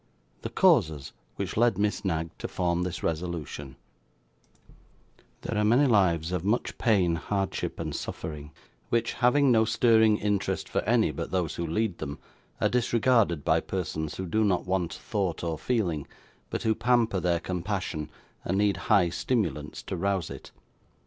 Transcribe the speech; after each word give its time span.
The 0.41 0.49
Causes 0.49 1.13
which 1.35 1.55
led 1.55 1.77
Miss 1.77 2.03
Knag 2.03 2.31
to 2.39 2.47
form 2.47 2.81
this 2.81 3.03
Resolution 3.03 3.75
There 5.41 5.55
are 5.55 5.63
many 5.63 5.85
lives 5.85 6.31
of 6.31 6.43
much 6.43 6.75
pain, 6.79 7.17
hardship, 7.17 7.79
and 7.79 7.93
suffering, 7.95 8.49
which, 8.89 9.13
having 9.13 9.51
no 9.51 9.63
stirring 9.63 10.17
interest 10.17 10.67
for 10.67 10.81
any 10.85 11.11
but 11.11 11.29
those 11.29 11.53
who 11.53 11.67
lead 11.67 11.99
them, 11.99 12.17
are 12.59 12.67
disregarded 12.67 13.45
by 13.45 13.59
persons 13.59 14.15
who 14.17 14.25
do 14.25 14.43
not 14.43 14.65
want 14.65 14.91
thought 14.95 15.43
or 15.43 15.55
feeling, 15.59 16.07
but 16.49 16.63
who 16.63 16.73
pamper 16.73 17.19
their 17.19 17.39
compassion 17.39 18.09
and 18.43 18.57
need 18.57 18.77
high 18.77 19.09
stimulants 19.09 19.83
to 19.83 19.95
rouse 19.95 20.31
it. 20.31 20.49